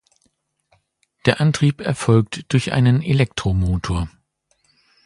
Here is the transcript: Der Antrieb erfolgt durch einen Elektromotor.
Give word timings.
Der 1.27 1.39
Antrieb 1.39 1.79
erfolgt 1.79 2.51
durch 2.51 2.71
einen 2.73 3.03
Elektromotor. 3.03 4.09